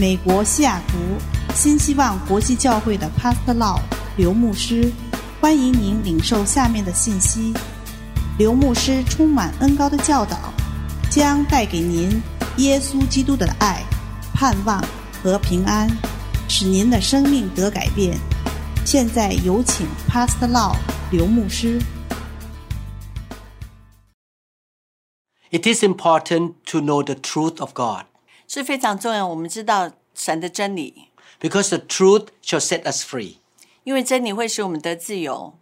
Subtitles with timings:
[0.00, 0.96] 美国西雅图
[1.54, 3.78] 新希望国际教会的 Pastor Law
[4.16, 4.90] 刘牧师，
[5.42, 7.52] 欢迎您领受下面的信息。
[8.38, 10.54] 刘牧师充满恩膏的教导，
[11.10, 12.22] 将带给您
[12.56, 13.84] 耶稣基督的爱、
[14.32, 14.82] 盼望
[15.22, 15.86] 和平安，
[16.48, 18.18] 使您的生命得改变。
[18.86, 20.76] 现在有请 Pastor Law
[21.10, 21.78] 刘牧师。
[25.50, 28.06] It is important to know the truth of God.
[28.49, 29.25] 是非常重要。
[29.27, 31.09] 我们知道神的真理，
[31.39, 33.37] because the truth shall set us free.
[33.83, 35.53] 因为真理会使我们得自由。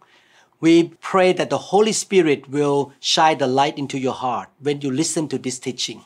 [0.60, 4.90] We pray that the Holy Spirit will shine the light into your heart when you
[4.90, 5.98] listen to this teaching.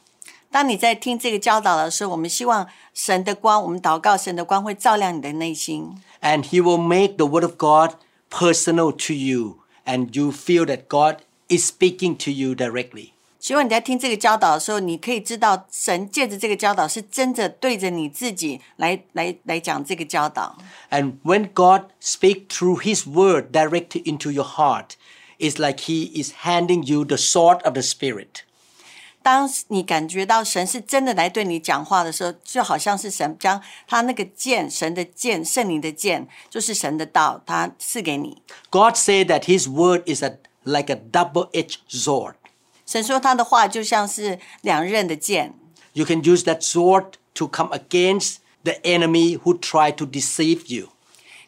[0.51, 7.97] 当你在听这个教导的时候，我们希望神的光，我们祷告神的光会照亮你的内心， And He will make the Word of God
[8.31, 11.19] personal to you, and you feel that God
[11.49, 13.11] is speaking to you directly.
[13.43, 20.59] 希望你在听这个教导的时候，你可以知道神借着这个教导是真的对着你自己来来来讲这个教导。
[20.91, 24.97] And when God speaks through His Word directly into your heart,
[25.39, 28.43] it's like He is handing you the sword of the Spirit.
[29.23, 38.43] 当你感觉到神是真的来对你讲话的时候，就好像是神将他那个剑，神的剑，圣灵的剑，就是神的道，他赐给你。
[38.71, 42.35] God said that His Word is a, like a double-edged sword.
[42.87, 45.55] 神说他的话就像是两刃的剑，
[45.93, 50.89] You can use that sword to come against the enemy who try to deceive you.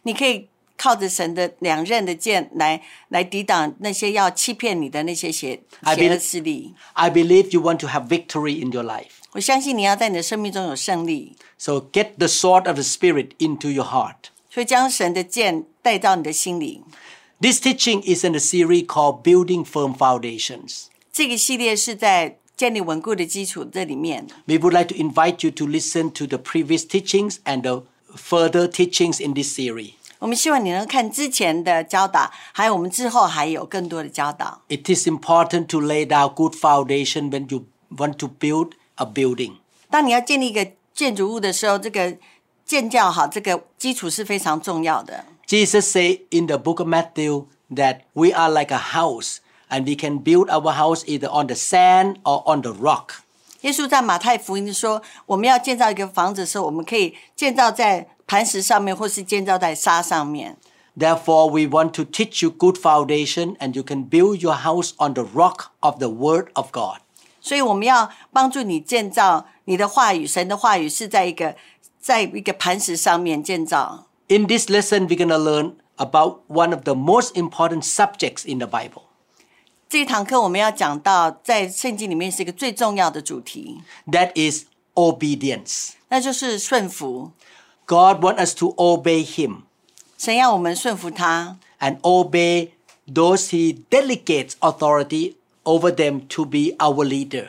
[0.02, 6.74] 你可以靠着神的两刃的剑来来抵挡那些要欺骗你的那些邪 I 邪恶 believe- 势力。
[6.94, 9.08] I believe you want to have victory in your life.
[9.32, 14.30] 我相信你要在你的生命中有胜利， So get the sword of the Spirit into your heart.
[14.50, 16.82] 所以将神的剑带到你的心里。
[17.40, 20.86] This teaching is in a series called Building Firm Foundations.
[21.14, 24.26] 这个系列是在建立稳固的基础这里面。
[24.46, 27.84] We would like to invite you to listen to the previous teachings and the
[28.16, 29.92] further teachings in this series.
[30.18, 34.60] 我们希望你能看之前的教导，还有我们之后还有更多的教导。
[34.68, 37.64] It is important to lay down good foundation when you
[37.96, 39.54] want to build a building.
[39.88, 42.18] 当你要建立一个建筑物的时候，这个
[42.66, 45.24] 建教好，这个基础是非常重要的。
[45.46, 49.94] Jesus said in the book of Matthew that we are like a house and we
[49.94, 53.22] can build our house either on the sand or on the rock.
[53.62, 60.56] 耶稣在马太福音说，我们要建造一个房子的时候，我们可以建造在磐石上面，或是建造在沙上面。
[60.98, 65.14] Therefore, we want to teach you good foundation and you can build your house on
[65.14, 66.98] the rock of the word of God.
[67.40, 71.54] 所以我们要帮助你建造你的话语，神的话语是在一个
[72.00, 74.06] 在一个磐石上面建造。
[74.28, 78.58] In this lesson, we're going to learn about one of the most important subjects in
[78.58, 79.03] the Bible.
[79.88, 85.90] 这一堂课我们要讲到，在圣经里面是一个最重要的主题， That is obedience.
[86.08, 87.32] 那就是顺服。
[87.86, 89.62] God wants us to obey Him
[90.16, 92.70] 神要我们顺服他， and obey
[93.12, 97.48] those He delegates authority over them to be our leader.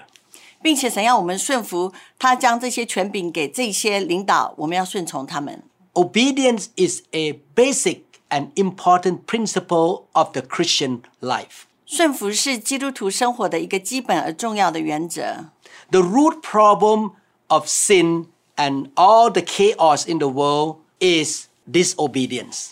[0.63, 5.63] 并且神要我们顺服他，将这些权柄给这些领导，我们要顺从他们。
[5.93, 11.64] Obedience is a basic and important principle of the Christian life.
[11.85, 15.49] 顺服是基督徒生活的一个基本而重要的原则。
[15.89, 17.11] The root problem
[17.47, 22.69] of sin and all the chaos in the world is disobedience.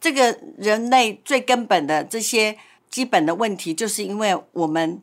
[0.00, 2.58] 这个人类最根本的这些
[2.90, 5.02] 基本的问题，就是因为我们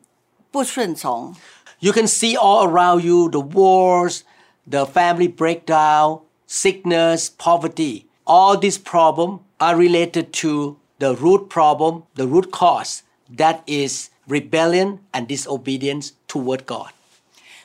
[0.50, 1.34] 不顺从。
[1.80, 4.20] You can see all around you the wars,
[4.68, 8.06] the family breakdown, sickness, poverty.
[8.24, 13.01] All these problems are related to the root problem, the root cause
[13.36, 16.92] that is rebellion and disobedience toward God.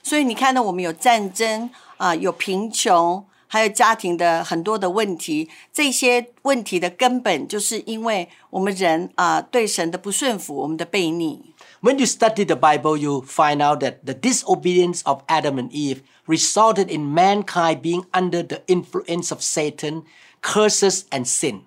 [0.02, 5.50] 所以你看到我们有战争啊、有贫穷，还有家庭的很多的问题。
[5.72, 11.54] 这些问题的根本，就是因为我们人啊、对神的不顺服，我们的悖逆。
[11.82, 16.02] When you study the Bible, you find out that the disobedience of Adam and Eve
[16.26, 20.04] resulted in mankind being under the influence of Satan,
[20.41, 21.63] curses and sin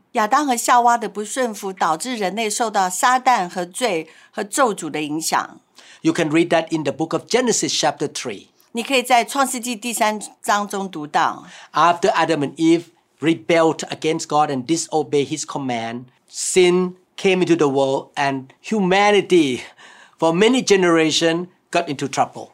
[6.04, 8.14] you can read that in the book of Genesis chapter three.
[8.14, 8.48] three。
[8.74, 11.46] 你可以在创世记第三章中读到。
[11.74, 12.86] After Adam and Eve
[13.20, 19.62] rebelled against God and disobeyed His command, sin came into the world, and humanity,
[20.18, 22.50] for many generations, got into trouble.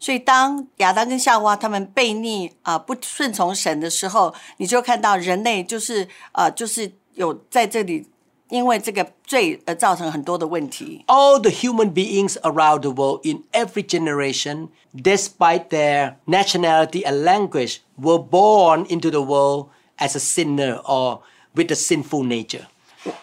[0.00, 8.06] 所以当亚当跟夏娃他们悖逆啊、不顺从神的时候，你就看到人类就是呃就是有在这里
[8.48, 11.02] 因为这个罪而造成很多的问题。
[11.08, 17.78] All the human beings around the world in every generation, despite their nationality and language,
[17.96, 21.20] were born into the world as a sinner or
[21.54, 22.66] with a sinful nature.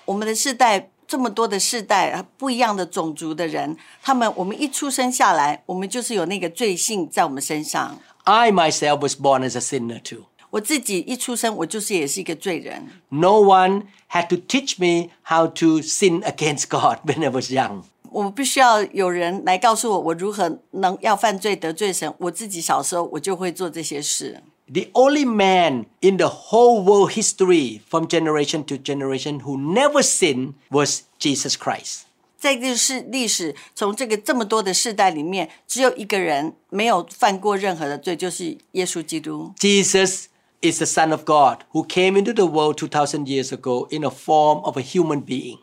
[0.06, 7.99] 我们的世代 这么多的世代不一样的种族的人，他们我们一出生下来，我们就是有那个罪性在我们身上。
[8.25, 10.27] I myself was born as a sinner too.
[10.51, 12.89] 我自己一出生，我就是也是一个罪人。
[13.09, 17.85] No one had to teach me how to sin against God when I was young.
[18.11, 22.13] 我必须要有人来告诉我，我如何能要犯罪得罪神。
[22.19, 24.43] 我自己小时候我就会做这些事。
[24.72, 31.02] The only man in the whole world history from generation to generation who never sinned was
[31.20, 32.04] Jesus Christ.
[32.40, 39.54] 在这是历史，从这个这么多的世代里面，只有一个人没有犯过任何的罪，就是耶稣基督。
[39.60, 40.26] Jesus
[40.62, 44.10] is the Son of God who came into the world 2,000 years ago in a
[44.10, 45.60] form of a human being.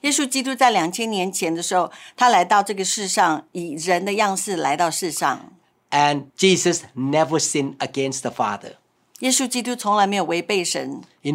[0.00, 5.52] 耶稣基督在两千年前的时候，他来到这个世上，以人的样式来到世上。
[5.91, 8.77] and Jesus never sinned against the Father.
[9.21, 9.31] In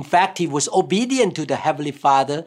[0.02, 2.44] fact, he was obedient to the Heavenly Father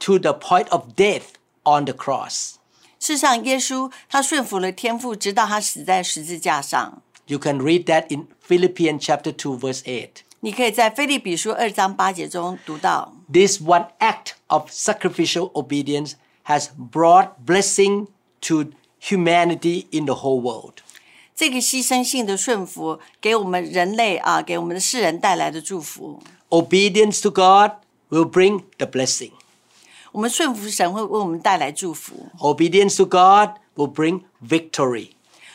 [0.00, 1.32] to the point of death
[1.64, 2.56] on the cross.
[3.00, 7.00] 事实上，耶稣他顺服了天父，直到他死在十字架上。
[7.26, 10.22] You can read that in Philippians chapter two, verse eight.
[10.40, 16.12] 你可以在腓立比书二章八节中读到：This one act of sacrificial obedience
[16.46, 18.08] has brought blessing
[18.42, 20.74] to humanity in the whole world.
[21.37, 26.21] 这个牺牲性的顺服，给我们人类啊，给我们的世人带来的祝福。
[26.49, 27.71] Obedience to God
[28.09, 29.31] will bring the blessing.
[30.11, 35.09] 我们顺服神会为我们带来祝福， Obedience to God will bring victory.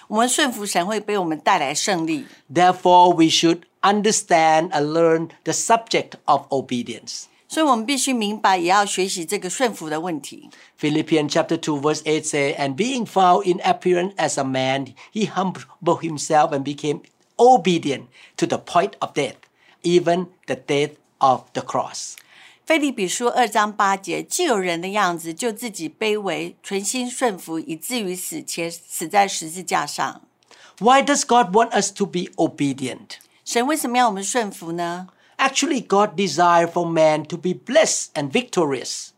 [0.08, 2.26] 我们顺服神会为我们带来胜利。
[2.52, 7.26] Therefore, we should understand and learn the subject of obedience.
[7.53, 10.49] 所以我们必须明白，也要学习这个顺服的问题。
[10.81, 16.01] Philippians chapter 2 verse 8 say, And being found in appearance as a man, he humbled
[16.01, 17.01] himself and became
[17.35, 18.05] obedient
[18.37, 19.35] to the point of death,
[19.83, 22.15] even the death of the cross.
[22.65, 30.21] 腓立比书二章八节，既有人的样子，就自己卑微，存心顺服，以至于死，且死在十字架上。
[30.79, 33.17] Why does God want us to be obedient?
[33.45, 35.09] 神为什么要我们顺服呢？
[35.42, 39.10] Actually, God desires for man to be blessed and victorious.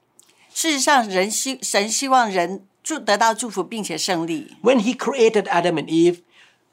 [0.53, 4.57] 事实上，人希神希望人祝得到祝福，并且胜利。
[4.63, 6.21] When he created Adam and Eve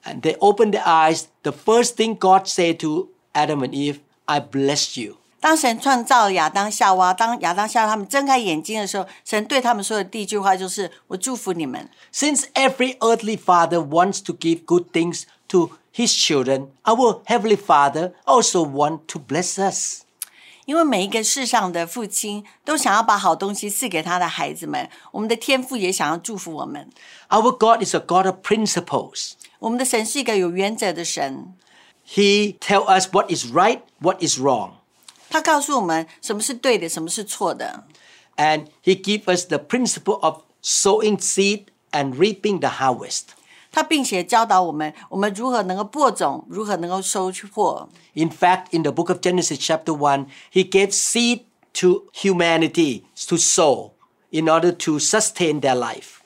[0.04, 4.42] and they opened their eyes, the first thing God said to Adam and Eve, I
[4.42, 5.18] bless you.
[5.40, 11.90] 当神创造亚当夏娃，当亚当夏娃他们睁开眼睛的时候，神对他们说的第一句话就是：“我祝福你们。
[12.12, 18.14] Since every earthly father wants to give good things to his children, our heavenly Father
[18.26, 20.02] also wants to bless us.
[20.66, 26.90] ”因为每一个世上的父亲都想要把好东西赐给他的孩子们，我们的天父也想要祝福我们。
[27.30, 29.34] Our God is a God of principles.
[29.60, 31.56] 我们的神是一个有原则的神，
[32.06, 34.72] He tells us what is right, what is wrong.
[35.30, 37.86] 他告诉我们什么是对的，什么是错的。
[38.36, 43.30] And he gives us the principle of sowing seed and reaping the harvest.
[43.73, 47.89] 他并且教导我们，我们如何能够播种，如何能够收获。
[48.13, 53.93] In fact, in the book of Genesis, chapter one, he gave seed to humanity to sow
[54.31, 56.19] in order to sustain their life.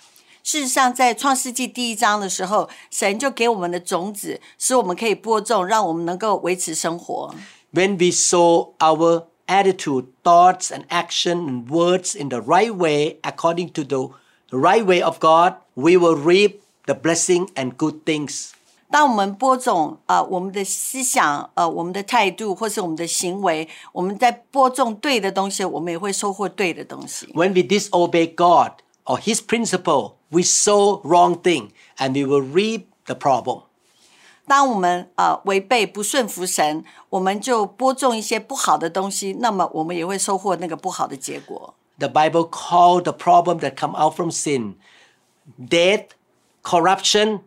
[0.43, 7.35] 事实上，在创世记第一章的时候，神就给我们的种子，使我们可以播种，让我们能够维持生活。
[7.73, 13.85] When we sow our attitude, thoughts, and action and words in the right way, according to
[13.85, 14.11] the
[14.51, 18.52] right way of God, we will reap the blessing and good things.
[18.90, 27.26] 当我们播种啊、呃我们的思想、呃，我们的态度，或是我们的行为，我们在播种对的东西，我们也会收获对的东西。
[27.28, 32.84] When we disobey God or His principle, we sow wrong thing and we will reap
[33.06, 33.64] the problem.
[34.46, 41.74] 当我们呃违背不顺服神，我们就播种一些不好的东西，那么我们也会收获那个不好的结果。
[42.00, 44.74] The Bible called the problem that come out from sin
[45.58, 46.08] death,
[46.66, 47.40] corruption,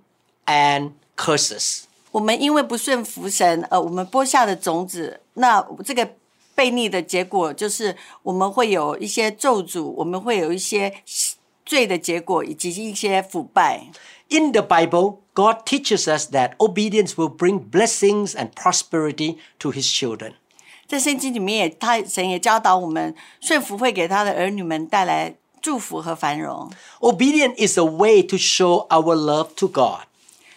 [0.47, 1.85] and curses.
[2.13, 6.09] 我们因为不顺服神，呃，我们播下的种子，那这个
[6.57, 10.95] 悖逆的结果就是我们会有一些咒诅，我们会有一些
[11.67, 13.89] 罪的结果，以及一些腐败。
[14.29, 19.93] In the Bible, God teaches us that obedience will bring blessings and prosperity to His
[19.93, 20.35] children.
[20.87, 26.71] 在圣经里面也，他神也教导我们，顺服会给他的儿女们带来 祝福和繁荣。
[27.01, 30.01] Obedience is a way to show our love to God.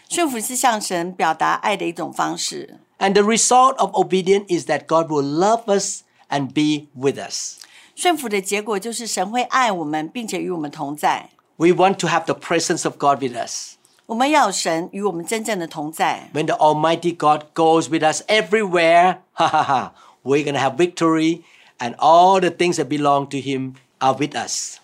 [0.10, 2.80] 顺服是向神表达爱的一种方式。
[3.00, 7.60] And the result of obedience is that God will love us and be with us.
[7.96, 11.30] 顺服的结果就是神会爱我们，并且与我们同在。
[11.58, 13.74] We want to have the presence of God with us.
[14.06, 16.30] 我们要有神与我们真正的同在。
[16.34, 19.92] When the Almighty God goes with us everywhere, ha ha ha,
[20.24, 21.42] we're going to have victory
[21.80, 24.78] and all the things that belong to Him are with us.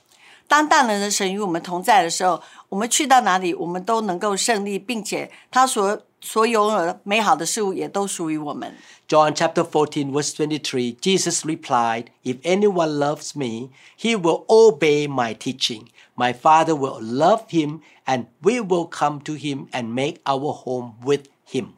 [0.48, 8.76] 当大能的神与我们同在的时候，我们去到哪里，我们都能够胜利，并且他所所拥有的美好的事物也都属于我们。
[9.08, 15.34] John chapter 14, verse 23, Jesus replied, If anyone loves me, he will obey my
[15.34, 15.88] teaching.
[16.16, 20.94] My Father will love him, and we will come to him and make our home
[21.04, 21.74] with him.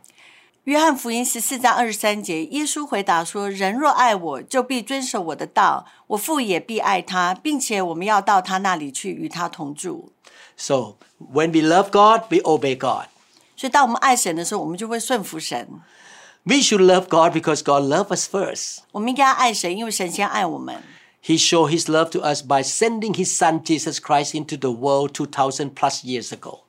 [0.69, 10.11] 约翰福音十四章二十三节，耶稣回答说：“人若爱我，就必遵守我的道，我父也必爱他，并且我们要到他那里去，与他同住。
[10.57, 13.07] So, when we love God, we obey God.
[13.55, 15.67] ”所以，当我们爱神的时候，我们就会顺服神。
[16.43, 18.77] We should love God because God loved us first.
[18.91, 20.81] 我们应该要爱神，因为神先爱我们。
[21.23, 25.13] He showed his love to us by sending his son Jesus Christ into the world
[25.13, 26.59] 2000 plus years ago.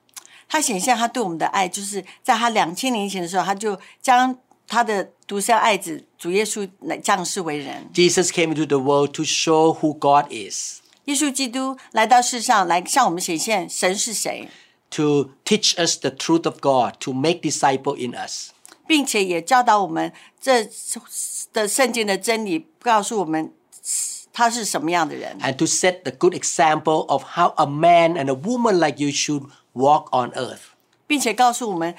[0.50, 4.36] 他显现他对我们的爱，就是在他两千年前的时候，他就将
[4.68, 7.88] 他的独生爱子主耶稣来降世为人。
[7.94, 14.48] Jesus came into the world to show who God is, 耶稣基督来到世上，来向我们显现神是谁，
[14.90, 18.50] to teach us the truth of God, to make disciple in us.
[18.86, 20.68] 并且也教导我们这
[21.52, 23.52] 的圣经的真理，告诉我们
[24.32, 29.10] 他是什么样的人， and to set the good example of how a man and a woman like you
[29.10, 30.72] should walk on earth.
[31.06, 31.94] 并且告诉我们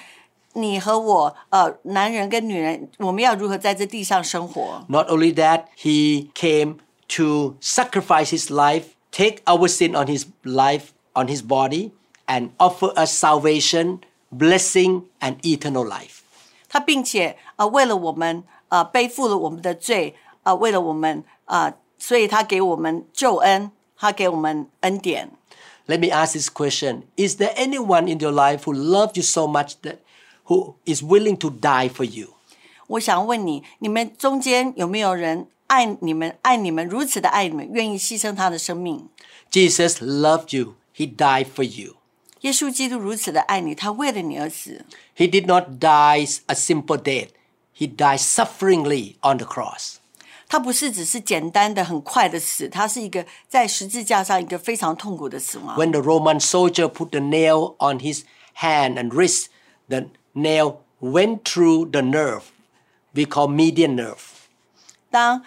[0.54, 4.84] 你和我，呃，男人跟女人，我们要如何在这地上生活。
[4.90, 6.78] Not only that, he came
[7.10, 11.92] to sacrifice his life, take our sin on his life, on his body,
[12.26, 14.00] and offer us salvation,
[14.32, 16.22] blessing, and eternal life.
[16.68, 25.32] 他并且呃为了我们呃背负了我们的罪，呃为了我们呃，所以他给我们救恩，他给我们恩典。
[25.88, 29.48] Let me ask this question Is there anyone in your life who loved you so
[29.48, 30.00] much that
[30.46, 32.36] who is willing to die for you?
[32.88, 39.10] 我想问你，你们中间有没有人爱你们，爱你们如此的爱你们，愿意牺牲他的生命？
[39.52, 41.96] Jesus loved you, he died for you.
[42.42, 44.86] 耶稣基督如此的爱你，他为了你而死，
[45.18, 47.30] He did not die a simple death,
[47.76, 49.96] he died sufferingly on the cross.
[50.53, 55.79] 他不是只是简单的很快的死，他是一个在十字架上一个非常痛苦的死亡。
[55.79, 58.25] When the Roman soldier put the nail on his
[58.57, 59.47] hand and wrist,
[59.89, 62.43] the nail went through the nerve
[63.15, 64.19] we call median nerve.
[65.11, 65.43] 当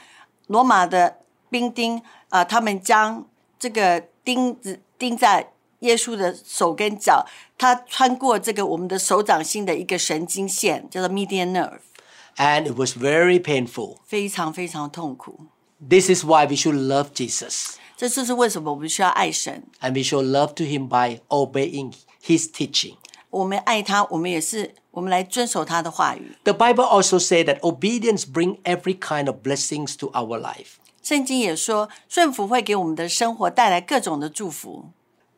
[0.48, 1.20] 罗马的
[1.52, 3.28] 兵丁啊、呃他们将
[3.60, 7.24] 这个钉子钉在耶稣的手跟脚，
[7.60, 11.82] 他穿过这个我们的手掌心的一个神经线，叫做 median nerve，
[12.37, 13.99] And it was very painful.
[14.07, 15.47] 非常非常痛苦。
[15.87, 17.75] This is why we should love Jesus.
[17.97, 19.65] 这就是为什么我们需要爱神。
[19.81, 22.97] And we should love to him by obeying his teaching.
[23.31, 26.37] 我们爱他，我们也是我们来遵守他的话语。
[26.45, 30.79] The Bible also says that obedience brings every kind of blessings to our life.
[31.03, 34.91] 圣经也说，顺服会给我们的生活带来各种的祝福。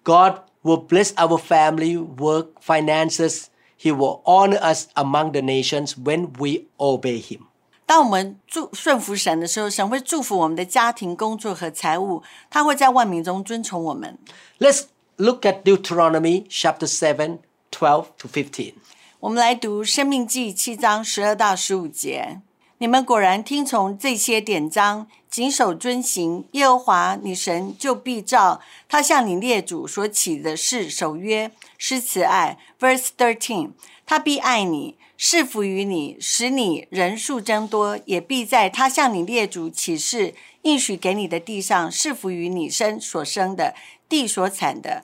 [0.02, 3.45] God will bless our family, work, finances.
[3.77, 7.48] he will honor us among the nations when we obey Him.
[7.86, 14.17] 当我们祝顺服神的时候，神会祝福我们的家庭、工作和财务，他会在万民中尊崇我们。
[14.60, 17.39] Let's look at Deuteronomy chapter seven,
[17.72, 18.74] twelve to 15.
[19.22, 22.41] 我们来读《申命记》七章十二到十五节。
[22.79, 32.60] 你们果然听从这些典章，谨守遵行，耶和华你神就必照他向你列祖所起的誓守约，施慈爱。
[32.79, 33.72] Verse thirteen，
[34.05, 43.74] 他必爱你，赐福于你，使你人数增多，也必在他向你列祖起誓应许给你的地上赐福于你生所生的
[44.07, 45.03] 地所产的。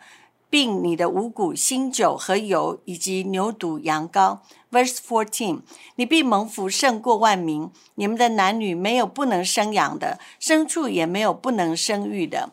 [0.53, 4.37] 并你的五谷、新酒和油，以及牛犊、羊羔。
[4.69, 5.61] Verse fourteen，
[5.95, 7.71] 你必蒙福胜过万民。
[7.95, 12.51] 你们的男女没有不能生养的，牲畜也没有不能生育的。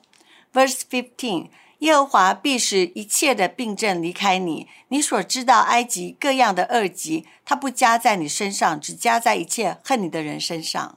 [0.51, 1.49] Verse fifteen，
[1.81, 4.67] 耶和华必使一切的病症离开你。
[4.89, 10.97] 你所知道埃及各样的恶疾，他不加在你身上，只加在一切恨你的人身上。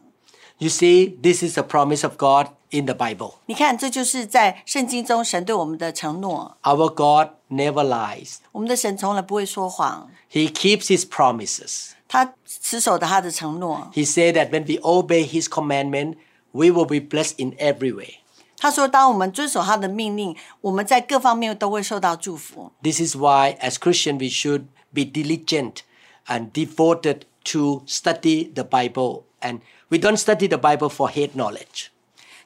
[0.57, 3.34] You see, this is the promise of God in the Bible.
[3.46, 6.56] 你看，这就是在圣经中神对我们的承诺。
[6.62, 10.10] Our God never lies, 我们的神从来不会说谎。
[10.30, 11.90] He keeps His promises.
[12.06, 13.90] 他持守的他的承诺。
[13.94, 16.16] He said that when we obey His commandment,
[16.52, 18.20] we will be blessed in every way.
[18.58, 22.72] 他说，当我们遵守他的命令，我们在各方面都会受到祝福。
[22.82, 25.82] This is why, as Christians, we should be diligent
[26.26, 27.20] and devoted
[27.52, 29.22] to study the Bible.
[29.40, 29.60] And
[29.90, 31.91] we don't study the Bible for head knowledge.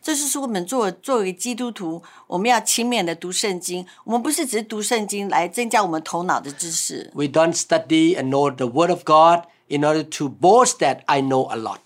[0.07, 3.87] 这就是我们作作为基督徒，我们要勤勉的读圣经。
[4.05, 11.23] 我们不是只是读圣经来增加我们头脑的知识， We don't study and know the Word of God in order to boast that I
[11.23, 11.79] know a lot.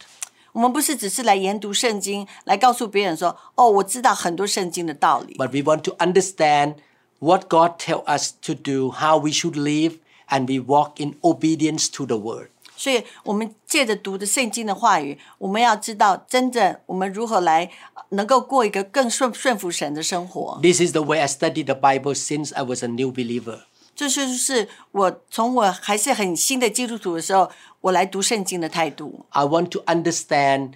[0.53, 5.35] 我们不是只是来研读圣经，来告诉别人说：“哦，我知道很多圣经的道理。
[5.37, 6.77] But we want to understand
[7.19, 11.91] what God tells us to do, how we should live, and we walk in obedience
[11.93, 20.60] to the Word. ” 所以，我们借着读的圣经的话语，我们要知道真正我们如何来呃能够过一个更顺顺服神的生活。
[20.64, 23.66] This is the way I studied the Bible since I was a new believer.
[23.96, 29.28] 这就是我从我还是很新的基督徒的时候，我来读圣经的态度。
[29.30, 30.72] I want to understand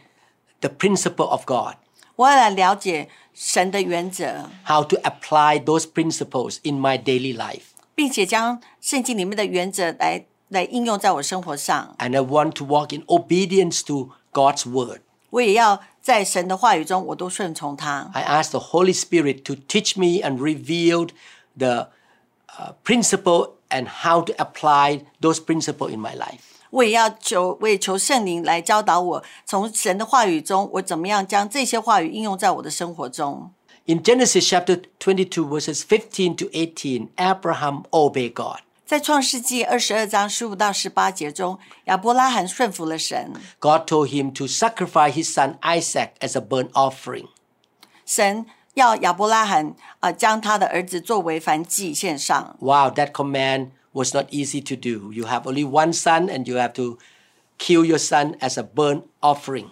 [0.59, 1.77] the principle of God,
[2.17, 7.63] 我要来了解神的原则，how to apply those principles in my daily life.
[7.95, 11.94] 并且将圣经里面的原则来来应用在我生活上。
[11.98, 15.00] And I want to walk in obedience to God's Word.
[15.30, 18.10] 我也要在神的话语中，我都顺从他。
[18.12, 21.08] I ask the Holy Spirit to teach me and reveal
[21.56, 21.90] the
[22.58, 26.40] uh, principle and how to apply those principles in my life.
[26.70, 33.52] 我也要求，我也求圣灵来教导我，从神的话语中，我怎么样将这些话语应用在我的生活中。
[33.86, 38.60] In Genesis chapter 22, verses 15 to 18, Abraham obeyed God.
[38.84, 47.28] 在创世纪二十二章十五到十八节中，亚伯拉罕顺服了神， God told him to sacrifice his son Isaac as a burnt offering.
[48.04, 52.56] 神要亚伯拉罕啊、呃将他的儿子作为燔祭献上。
[52.58, 55.12] Wow, that command was not easy to do.
[55.12, 56.98] You have only one son and you have to
[57.58, 59.66] kill your son as a burnt offering.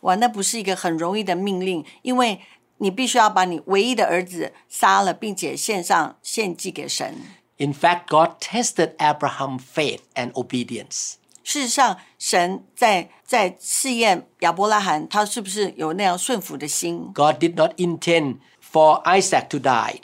[0.00, 2.40] 哇，那不是一个很容易的命令，因为
[2.78, 7.14] 你必须要把你唯一的儿子杀了，并且献上献祭给神。
[7.58, 11.14] In fact, God tested Abraham's faith and obedience.
[11.42, 17.12] 事实上，神在在试验亚伯拉罕，他是不是有那样顺服的心？
[17.14, 20.00] God did not intend for Isaac to die.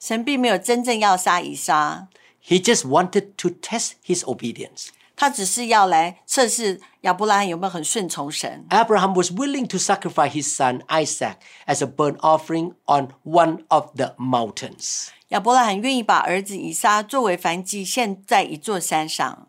[0.00, 2.08] 神并没有真正要杀以撒，
[2.44, 4.88] He just wanted to test his obedience.
[5.16, 8.66] 他只是要来测试亚伯拉罕有没有很顺从神。
[8.70, 13.96] Abraham was willing to sacrifice his son Isaac as a burnt offering on one of
[13.96, 15.08] the mountains.
[15.30, 19.48] 亚伯拉罕愿意把儿子以撒作为燔祭献在一座山上。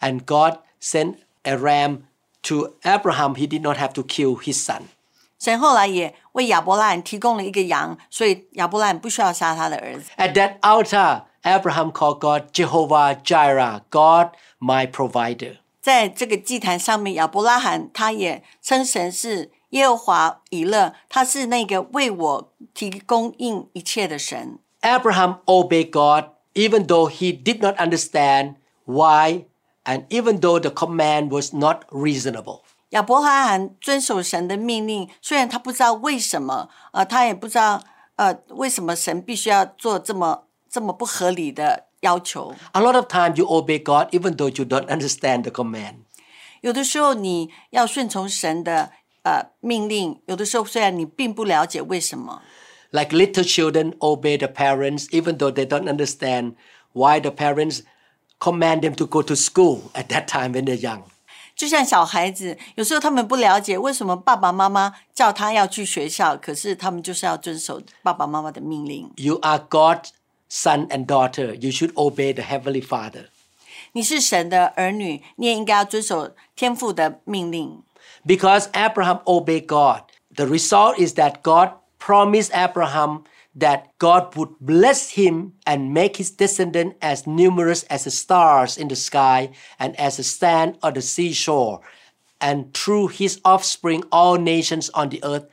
[0.00, 2.02] And God sent a ram
[2.42, 3.34] to Abraham.
[3.34, 4.82] He did not have to kill his son.
[5.38, 10.10] 神后来也为亚伯拉罕提供了一个羊，所以亚伯拉罕不需要杀他的儿子。
[10.16, 15.58] At that altar, Abraham called God Jehovah Jireh, God my provider.
[15.80, 24.58] 在这个祭坛上面，亚伯拉罕他也称神是耶和华以勒，他是那个为我提供应一切的神。
[24.82, 29.44] Abraham obeyed God even though he did not understand why
[29.84, 32.60] and even though the command was not reasonable.
[32.90, 37.82] 亚伯拉罕遵守神的命令，虽然他不知道为什么，呃，他也不知道
[38.14, 42.54] 呃为什么神必须要做这么这么不合理的要求。
[42.72, 45.96] A lot of times you obey God even though you don't understand the command.
[46.60, 48.92] 有的时候你要顺从神的
[49.24, 52.40] 呃命令，有的时候虽然你并不了解为什么，
[52.90, 56.54] Like little children obey the parents even though they don't understand
[56.92, 57.82] why the parents
[58.38, 61.02] command them to go to school at that time when they're young.
[61.56, 69.10] 就像小孩子，有时候他们不了解为什么爸爸妈妈叫他要去学校，可是他们就是要遵守爸爸妈妈的命令。
[69.16, 70.10] You are God's
[70.50, 71.54] son and daughter.
[71.54, 73.28] You should obey the Heavenly Father.
[73.92, 77.82] 你是神的儿女，你也应该要遵守天父的命令。
[78.26, 80.02] Because Abraham obeyed God,
[80.34, 83.24] the result is that God promised Abraham
[83.54, 88.88] that God would bless him and make his descendant as numerous as the stars in
[88.88, 91.80] the sky and as the sand on the seashore.
[92.38, 95.46] And through his offspring, all nations on the earth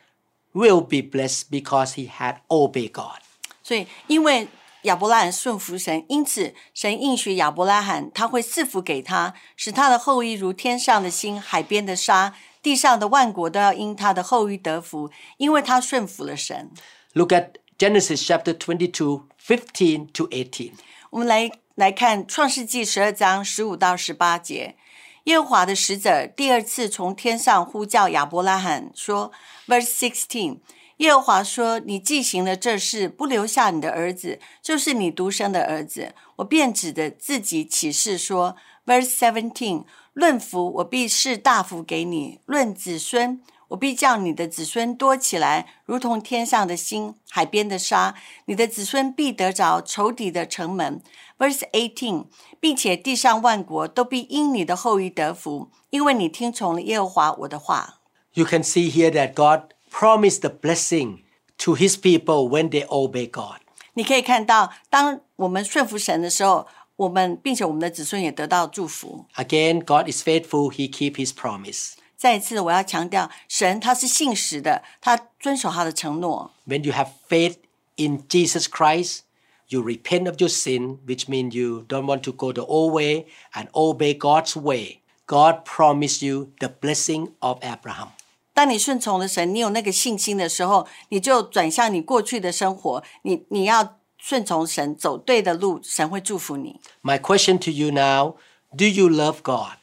[0.53, 3.19] will be blessed because he had obeyed God.
[3.63, 4.47] 所以，因为
[4.88, 16.70] 亚伯拉罕顺服神，因此神应许亚伯拉罕，他会赐福给他，使他的后裔如天上的星、海边的沙，地上的万国都要因他的后裔得福，因为他顺服了神。
[17.12, 20.72] Look at Genesis chapter twenty-two, fifteen to eighteen.
[21.10, 24.76] 我们来来看创世纪十二章十五到十八节，
[25.24, 29.30] 耶和华的使者第二次从天上呼叫亚伯拉罕说
[29.66, 30.58] ，verse sixteen。
[30.98, 39.84] 耶和华说：“你既行了这事，不留下你的儿子，就是你独生的儿子，我便指着自己起誓说，verse seventeen。
[40.12, 48.16] 论福，我必是大福给你；论子孙，我必叫你的子孙多起来，如同天上的星、海边的沙。
[48.46, 51.00] 你的子孙必得着仇敌的城门。
[51.38, 52.26] Verse eighteen，
[52.58, 58.00] 并且地上万国都必因你的后裔得福，因为你听从了耶和华我的话。
[58.32, 61.19] You can see here that God promised the blessing
[61.57, 63.59] to his people when they obey God.
[63.93, 69.25] 你可以看到，当我们顺服神的时候，我们并且我们的子孙也得到祝福。
[69.35, 71.93] Again, God is faithful, he keep his promise.
[72.15, 76.51] 再一次，我要强调，神他是信实的，他遵守他的承诺。
[76.65, 77.57] When you have faith
[77.97, 79.19] in Jesus Christ,
[79.67, 83.27] you repent of your sin, which means you don't want to go the old way
[83.53, 85.01] and obey God's way.
[85.25, 88.09] God promised you the blessing of Abraham.
[88.57, 96.79] 当你顺从了神，你有那个信心的时候，你就转向你过去的生活，你你要顺从神，走对的路，神会祝福你。
[97.01, 98.35] My question to you now
[98.77, 99.77] do you love God?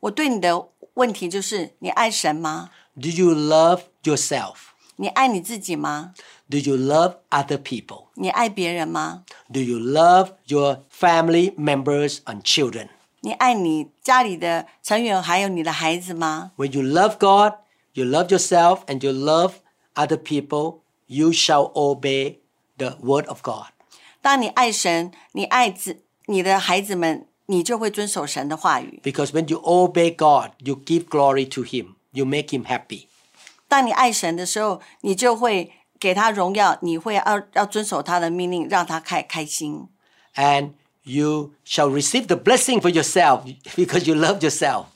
[0.00, 2.70] 我对你的问题就是：你爱神吗？
[2.94, 4.54] Do you love yourself?
[4.96, 6.14] 你爱你自己吗？
[6.48, 8.06] Do you love other people?
[8.14, 9.24] 你爱别人吗？
[9.52, 12.88] Do you love your family members and children?
[13.20, 16.52] 你爱你家里的成员还有你的孩子吗？
[16.56, 17.58] When you love God,
[17.94, 19.54] you love yourself, and you love
[19.94, 22.38] other people, you shall obey
[22.78, 23.66] the word of God.
[24.22, 29.00] 当你爱神，你爱子你的孩子们，你就会遵守神的话语。
[29.02, 33.06] Because when you obey God, you give glory to Him, you make Him happy.
[33.66, 39.88] 当你爱神的时候，你就会给他荣耀，你会要要遵守他的命令，让他开开心。
[40.34, 43.42] And you shall receive the blessing for yourself
[43.74, 44.86] because you love yourself.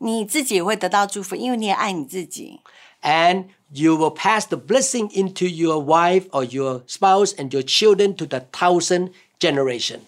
[0.00, 2.60] 你自己也会得到祝福，因为你也爱你自己。
[3.02, 8.14] And you will pass the blessing into your wife or your spouse and your children
[8.16, 10.00] to the thousand generation.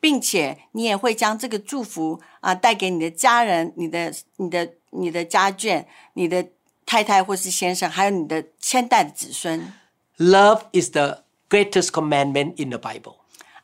[0.00, 5.84] 并且你也会将这个祝福啊带给你的家人、你的、你的、你的家眷、
[6.14, 6.46] 你的
[6.86, 9.72] 太太或是先生，还有你的千代的子孙。
[10.18, 13.16] Love is the greatest commandment in the Bible.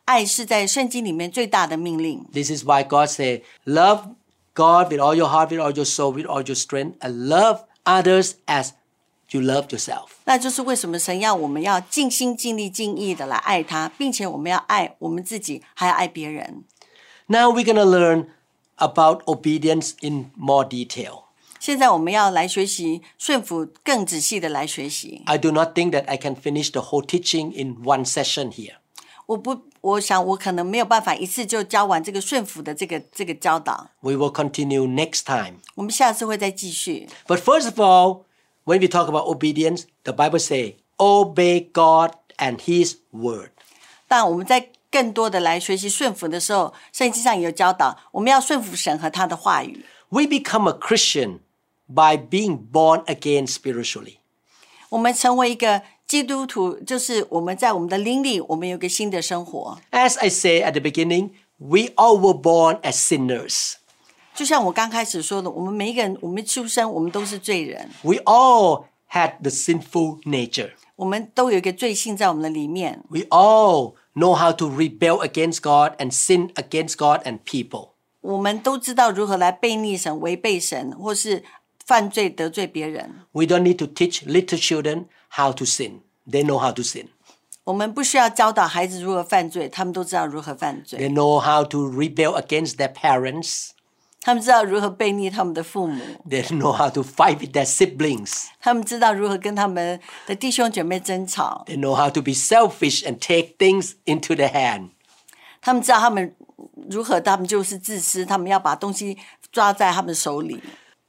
[0.06, 4.14] 爱是在圣经里面最大的命令， This is why God said, Love
[4.58, 7.64] God with all your heart, with all your soul, with all your strength, and love
[7.84, 8.70] others as
[9.30, 10.10] you love yourself.
[10.24, 16.64] 那就是为什么神要我们要尽心尽力尽意的来爱他，并且我们要爱我们自己，还要爱别人。
[17.26, 18.26] Now we're going to learn
[18.76, 21.22] about obedience in more detail.
[21.58, 25.22] 现在我们要来学习顺服，更仔细的来学习。
[25.24, 28.74] I do not think that I can finish the whole teaching in one session here.
[29.28, 33.88] 我不，我想我可能没有办法一次就教完这个顺服的这个这个教导。
[34.00, 35.60] We will continue next time.
[35.74, 37.08] 我们下次会再继续。
[37.26, 38.24] But first of all,
[38.64, 43.50] when we talk about obedience, the Bible says, obey God and His word.
[44.06, 49.84] 但我们在更多的来学习顺服的时候，圣经上也有教导，我们要顺服神和他的话语。
[50.10, 51.40] We become a Christian
[51.88, 54.18] by being born again spiritually.
[54.90, 59.78] 我们成为一个 基督徒，就是我们在我们的灵里，我们有一个新的生活。
[59.90, 63.74] As I say at the beginning, we all were born as sinners.
[64.34, 70.72] 就像我刚开始说的，我们每一个人，我们出生，我们都是罪人， We all had the sinful nature.
[70.96, 73.02] 我们都有一个罪性在我们的里面。
[73.08, 77.90] We all know how to rebel against God and sin against God and people.
[78.20, 81.44] 我们都知道如何来背逆神、违背神，或是
[81.89, 83.15] 犯罪得罪别人。
[83.31, 86.01] We don't need to teach little children how to sin.
[86.29, 87.07] They know how to sin.
[87.63, 93.69] 我们不需要教导孩子如何犯罪，他们都知道如何犯罪 They，know how to rebel against their parents.
[94.21, 95.99] 他们知道如何背逆他们的父母
[96.29, 98.49] ，They know how to fight with their siblings.
[98.61, 104.89] 他们知道如何跟他们的弟兄姐妹争吵，They know how to be selfish and take things into their hand.
[105.59, 106.35] 他们知道他们
[106.91, 109.17] 如何，他们就是自私，他们要把东西
[109.51, 110.61] 抓在他们手里。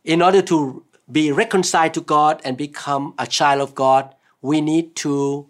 [0.03, 4.09] In order to be reconciled to God and become a child of God,
[4.41, 5.47] we need to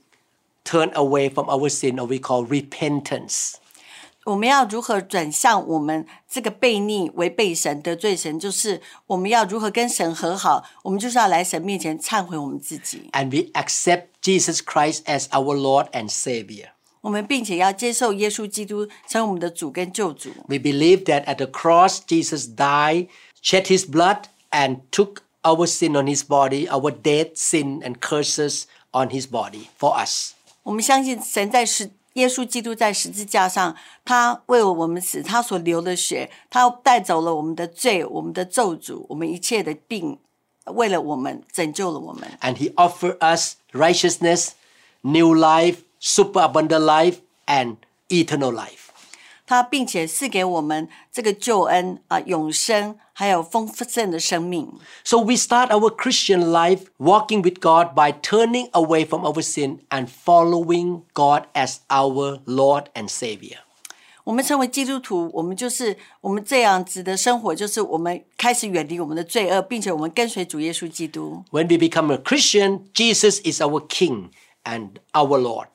[0.63, 3.55] turn away from our sin, or we call repentance.
[4.23, 8.39] 我们要如何转向我们这个悖逆、违背神、得罪神？
[8.39, 10.63] 就是我们要如何跟神和好？
[10.81, 13.09] 我们就是要来神面前忏悔我们自己。
[13.11, 16.69] And we accept Jesus Christ as our Lord and Savior.
[17.01, 20.31] 我们并且要接受耶稣基督成为我们的主跟救主。
[20.47, 23.09] We believe that at the cross, Jesus died,
[23.43, 28.65] shed his blood, and took our sin on his body, our dead sin and curses
[28.91, 30.33] on his body for us.
[30.63, 40.17] 我们相信神在十耶稣基督在十字架上，他为我们死，他所流的血，他带走了我们的罪、我们的咒诅、我们一切的病，
[40.63, 42.31] 为了我们拯救了我们。
[42.39, 44.51] And he offered us righteousness,
[45.01, 47.75] new life, superabundant life, and
[48.07, 48.88] eternal life.
[49.50, 54.72] 他并且赐给我们这个救恩啊、永生，还有丰盛的生命。
[55.02, 60.06] So we start our Christian life walking with God by turning away from our sin and
[60.06, 63.58] following God as our Lord and Savior.
[64.22, 71.42] 我们成为基督徒，我们就是我们这样子的生活，就是我们开始远离我们的罪恶，并且我们跟随主耶稣基督。
[71.50, 74.30] When we become a Christian, Jesus is our King
[74.62, 75.66] and our Lord.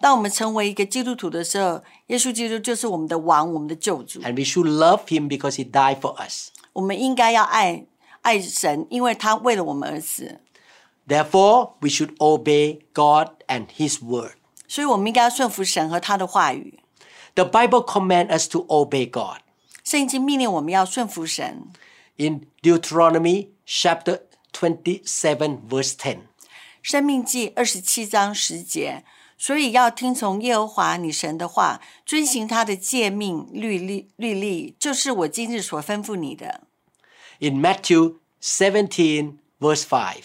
[0.00, 4.20] 当我们成为一个基督徒的时候，耶稣基督就是我们的王，我们的救主。
[4.22, 6.48] And we should love him because he died for us.
[6.72, 7.86] 我们应该要爱
[8.22, 10.40] 爱神，因为他为了我们而死，
[11.06, 14.34] Therefore, we should obey God and his word.
[14.66, 16.80] 所以我们应该要顺服神和他的话语。
[17.34, 19.40] The Bible commands us to obey God.
[19.84, 21.68] 圣经命令我们要顺服神。
[22.16, 24.20] In Deuteronomy chapter
[24.52, 26.18] 27, verse 10.
[26.82, 29.04] 生命记二十七章十节，
[29.38, 36.60] 所以要听从耶和华你神的话，遵行他的诫命律例律例，就是我今日所吩咐你的。
[37.40, 40.16] In Matthew 17, verse 5.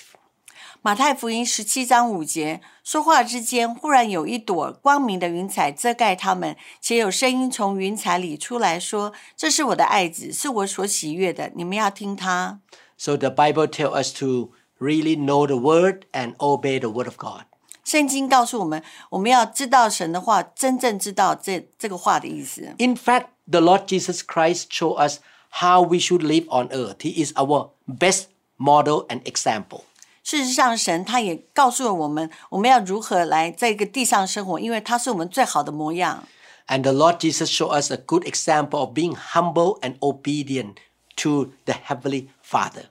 [0.83, 12.59] 马太福音十七章五节，说话之间，忽然有一朵光明的云彩遮盖他们，且有声音从云彩里出来说：“这是我的爱子，是我所喜悦的，你们要听他。
[12.97, 17.17] So the Bible tells us to really know the word and obey the word of
[17.17, 17.50] God. ”
[17.83, 22.75] 圣经告诉我们，我们要知道神的话，真正知道这这个话的意思。
[22.79, 26.97] In fact, the Lord Jesus Christ showed us how we should live on earth.
[26.99, 28.25] He is our best
[28.57, 29.81] model and example.
[30.23, 36.27] 事实上，神他也告诉了我们，我们要如何来在这个地上生活，因为他是我们最好的模样。
[36.67, 40.75] And the Lord Jesus showed us a good example of being humble and obedient
[41.15, 42.87] to the Heavenly Father.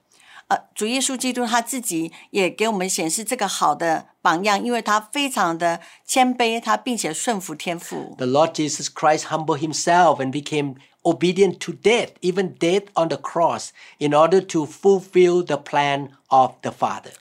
[0.50, 8.14] 呃，主耶稣基督他自己也给我们显示这个好的榜样，因为他非常的谦卑，他并且顺服天父。
[8.18, 13.16] The Lord Jesus Christ humbled himself and became obedient to death, even death on the
[13.16, 17.12] cross, in order to fulfill the plan of the Father.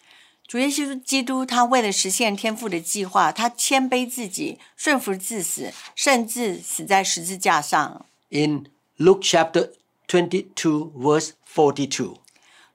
[0.47, 8.05] 主耶稣基督他为了实现天父的计划，他谦卑自己，顺服至死，甚至死在十字架上。
[8.29, 8.67] In
[8.97, 9.71] Luke chapter
[10.07, 12.17] 22, verse 42.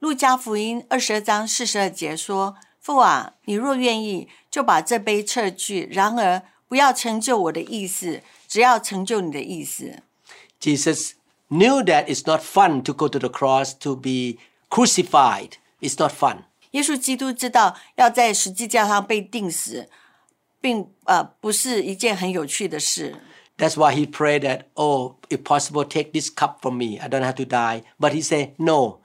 [0.04, 10.02] 路加福音二十二章四十二节说：“父啊，你若愿意，就把这杯撤去；然而不要成就我的意思，只要成就你的意思。”
[10.60, 11.12] Jesus
[11.48, 15.52] knew that it's not fun to go to the cross to be crucified.
[15.80, 16.44] It's not fun.
[16.70, 19.88] 耶稣基督知道要在十字架上被钉死，
[20.60, 23.16] 并呃不是一件很有趣的事。
[23.58, 26.98] That's why he prayed that, oh, if possible, take this cup from me.
[26.98, 27.82] I don't have to die.
[27.98, 29.00] But he said, no,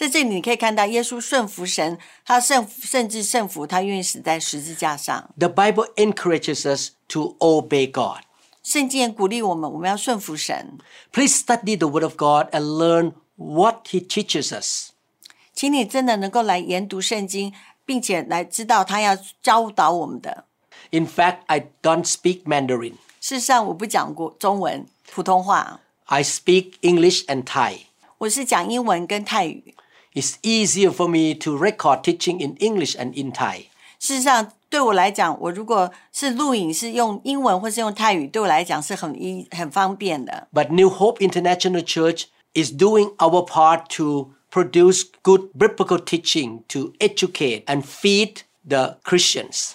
[0.00, 5.30] 在这里你可以看到，耶稣顺服神，他圣甚至圣服，他愿意死在十字架上。
[5.38, 8.24] The Bible encourages us to obey God.
[8.62, 10.78] 圣经也鼓励我们，我们要顺服神。
[11.12, 14.90] Please study the Word of God and learn what He teaches us.
[15.54, 17.54] 请你真的能够来研读圣经，
[17.86, 20.44] 并且来知道他要教导我们的。
[20.90, 22.94] In fact, I don't speak Mandarin.
[23.20, 27.78] 事实上，我不讲过中文、普通话， I speak English and Thai.
[28.18, 29.74] 我是讲英文跟泰语。
[30.14, 33.66] It's easier for me to record teaching in English and in Thai.
[33.98, 40.48] 事实上，对我来讲，我如果是录影是用英文或是用泰语，对我来讲是很一很方便的。
[40.52, 46.92] But New Hope International Church is doing our part to produce good biblical teaching to
[46.98, 49.72] educate and feed the Christians.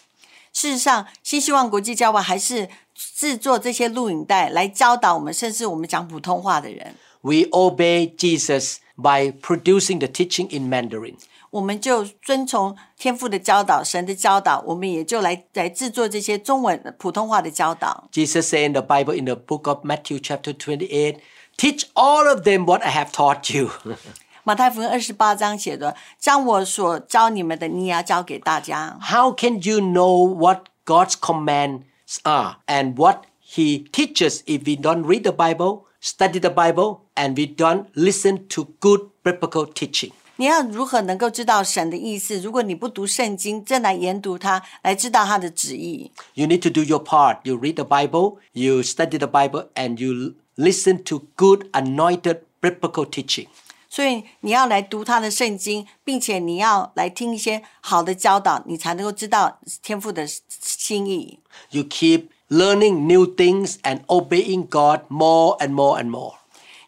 [0.53, 11.15] 事实上，新希望国际教会还是制作这些录影带来教导我们，甚至我们讲普通话的人， We obey Jesus by producing the teaching in Mandarin.
[11.49, 18.07] 我们就遵从天父的教导、神的教导，我们也就来来制作这些中文普通话的教导。
[18.13, 21.17] Jesus said in the Bible in the book of Matthew chapter 28,
[21.57, 23.69] teach all of them what I have taught you.
[24.43, 28.97] 马太福音二十八章写的：“将我所教你们的，你也要教给大家。
[29.01, 31.81] How can you know what God's commands
[32.23, 37.35] are and what He teaches if we don't read the Bible, study the Bible, and
[37.35, 40.11] we don't listen to good biblical teaching?
[40.37, 42.39] 你要如何能够知道神的意思？
[42.39, 46.11] 如果你不读圣经，正来研读它，来知道它的旨意。
[46.33, 47.39] You need to do your part.
[47.43, 53.05] You read the Bible, you study the Bible, and you listen to good, anointed biblical
[53.05, 53.47] teaching.
[53.87, 61.39] 所以你要来读他的圣经，并且你要来听一些好的教导，你才能够知道天父的心意。
[61.71, 66.35] You keep learning new things and obeying God more and more and more.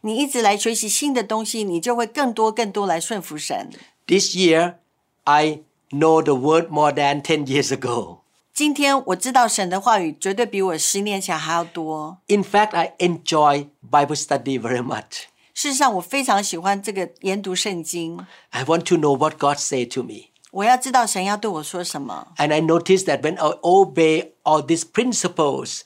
[0.02, 3.70] 你一直来学习新的东西，你就会更多更多来顺服神。
[4.06, 4.76] This year,
[5.24, 8.20] I know the word more than 10 years ago.
[8.54, 12.18] 今天我知道神的话语绝对比我十年前还要多。
[12.28, 15.24] In fact, I enjoy Bible study very much.
[15.54, 18.26] 事实上，我非常喜欢这个研读圣经。
[18.50, 20.32] I want to know what God said to me.
[20.52, 22.28] 我要知道神要对我说什么。
[22.38, 25.82] And I noticed that when I obey all these principles,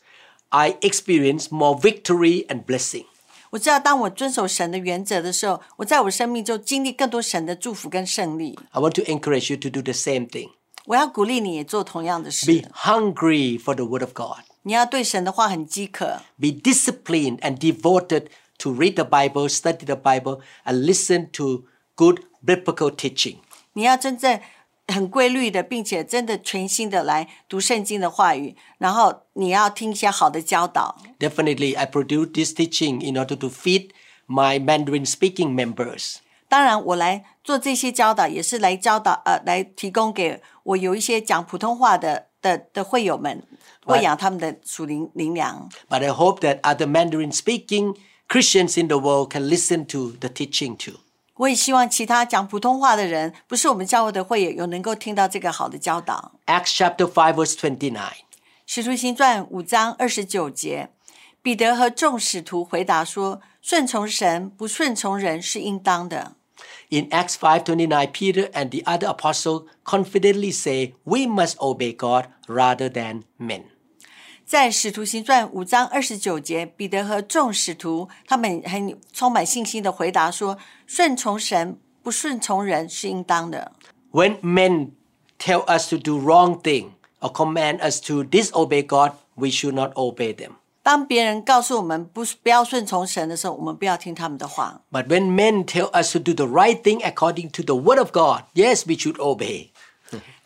[0.49, 3.05] I experience more victory and blessing.
[3.51, 8.59] 我知道，当我遵守神的原则的时候，我在我生命中经历更多神的祝福跟胜利。
[8.71, 10.49] I want to encourage you to do the same thing.
[10.85, 14.43] 我要鼓励你也做同样的事 Be。hungry for the Word of God.
[14.63, 18.27] 你要对神的话很饥渴， Be disciplined and devoted
[18.59, 21.63] to read the Bible, study the Bible, and listen to
[21.95, 23.37] good biblical teaching.
[23.73, 24.39] 你要真正
[24.87, 30.97] 很规律的，并且真的全心的来读圣经的话语，然后你要听一些好的教导。
[31.19, 33.89] Definitely, I produce this teaching in order to feed
[34.27, 36.17] my Mandarin speaking members.
[36.49, 43.43] 当然，我来做这些教导，也是来教导呃，来提供给我有一些讲普通话的的的会友们，
[43.85, 45.69] 喂养他们的属灵灵粮。
[45.89, 47.97] But I hope that other Mandarin speaking
[48.29, 50.99] Christians in the world can listen to the teaching too.
[51.41, 56.33] 我也希望其他讲普通话的人，不是我们教会的会友，有能够听到这个好的教导。
[56.47, 58.01] Acts chapter 5, verse 29.
[58.65, 60.89] 使徒行传五章二十九节，
[61.41, 66.33] 彼得和众使徒回答说：“顺从神，不顺从人是应当的。
[66.89, 72.89] In Acts 5:29, Peter and the other apostle confidently say, "We must obey God rather
[72.89, 73.63] than men."
[74.45, 83.71] ”在使徒行传五章二十九节，彼得和众使徒他们很充满信心的回答说：“ 顺从神，不顺从人是应当的。
[84.11, 84.91] When men
[85.37, 89.91] tell us to do wrong thing or command us to disobey God, we should not
[89.95, 90.51] obey them.
[90.81, 94.81] 当别人告诉我们不不要顺从神的时候，我们不要听他们的话。
[94.89, 98.11] But when men tell us to do the right thing according to the word of
[98.11, 99.71] God, yes, we should obey.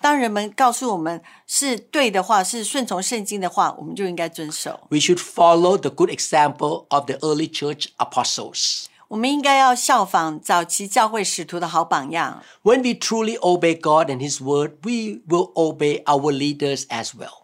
[0.01, 4.79] 当人们告诉我们是对的话，是顺从圣经的话，我们就应该遵守。
[4.89, 8.85] We should follow the good example of the early church apostles.
[9.09, 12.41] 我们应该要效仿早期教会使徒的好榜样。
[12.63, 17.41] When we truly obey God and His word, we will obey our leaders as well.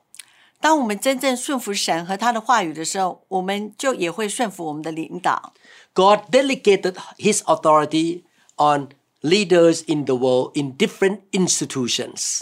[0.59, 5.53] 当我们真正顺服神和他的话语的时候，我们就也会顺服我们的领导。
[5.93, 8.23] God delegated His authority
[8.55, 8.89] on
[9.21, 12.41] leaders in the world in different institutions.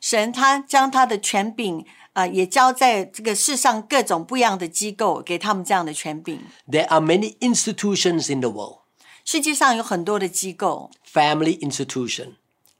[0.00, 6.41] 神他将他的权柄 啊、呃也交在这个世上各种不一样的机构，给他们这样的权柄。
[6.69, 8.79] There are many institutions in the world
[9.23, 12.33] 世界上有很多的机构，family institution,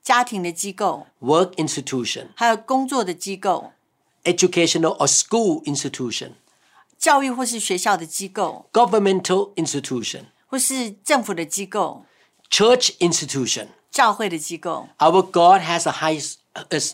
[0.03, 3.71] 家庭的机构，work institution, 还有工作的机构
[4.23, 6.31] ，educational or school institution,
[6.97, 12.05] 教育或是学校的机构，governmental institution, 或是政府的机构
[12.49, 13.67] ，church institution.
[13.91, 14.87] 教会的机构。
[14.99, 16.35] Our God has a highest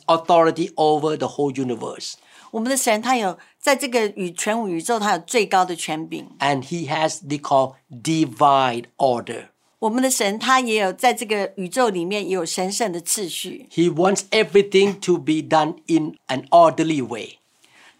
[0.07, 2.13] authority over the whole universe,
[2.50, 6.28] 我们的神他有在这个宇全宇宙，他有最高的权柄。
[6.38, 9.48] and He has the called divine order.
[9.78, 17.38] 我们的神他也有在这个宇宙里面也有神圣的次序， He wants everything to be done in an orderly way.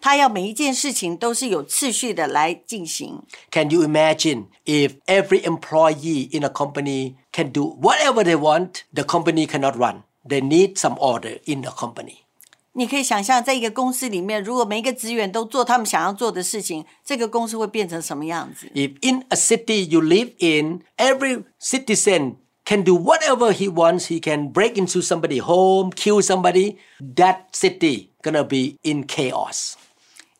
[0.00, 3.22] 他要每一件事情都是有次序的来进行。
[3.50, 8.82] Can you imagine if every employee in a company can do whatever they want?
[8.92, 10.02] The company cannot run.
[10.28, 12.18] They need some order in the company.
[12.77, 24.09] 你可以想象，在一个公司里面，如果每一个职员都做他们想要做的事情，这个公司会变成什么样子？If in a city you live in, every citizen can do whatever he wants.
[24.09, 26.75] He can break into somebody's home, kill somebody.
[27.15, 29.73] That city gonna be in chaos.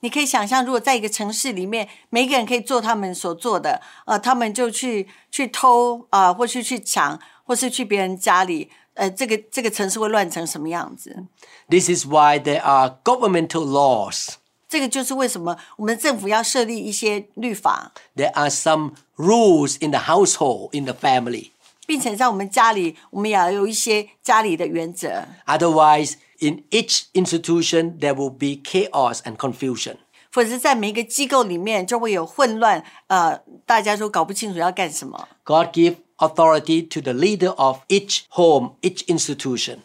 [0.02, 11.26] 你可以想象，如果在一个城市里面，每一个人可以做他们所做的，呃，他们就去去偷啊、或是去抢，或是去别人家里，呃，这个这个城市会乱成什么样子
[11.70, 14.30] ？This is why there are governmental laws.
[14.68, 21.52] 这个就是为什么我们政府要设立一些律法，There are some rules in the household, in the family.
[21.86, 25.24] 并且在我们家里，我们也要有一些家里的原则。
[25.46, 29.96] Otherwise, in each institution, there will be chaos and confusion.
[30.32, 35.30] 否则，在每一个机构里面就会有混乱，呃，大家都搞不清楚要干什么。
[35.45, 39.78] God give authority to the leader of each home, each institution.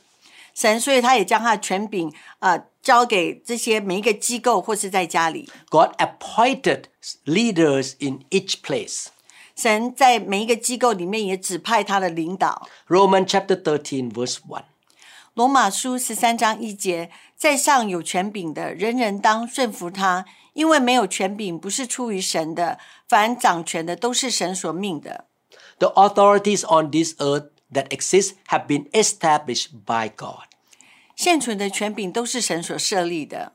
[0.54, 5.50] 神，所以他也将他的权柄，呃，交给这些每一个机构或是在家里。
[5.70, 6.86] God appointed
[7.26, 9.08] leaders in each place.
[9.56, 12.68] 神在每一个机构里面也指派他的领导。
[12.88, 14.64] Romans chapter 13, verse 1.
[15.36, 25.26] 罗马书十三章一节，在上有权柄的，人人当顺服他，因为没有权柄不是出于神的，凡掌权的都是神所命的。
[25.82, 30.45] The authorities on this earth that exist have been established by God.
[31.16, 33.54] 现存的权柄都是神所设立的，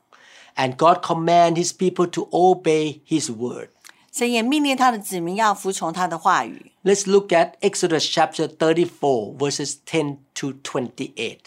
[0.55, 3.69] And God command his people to obey his word.
[4.11, 6.71] 神也命令他的子民要服从他的话语。
[6.83, 11.37] Let's look at Exodus chapter 34, verses 10 to 28.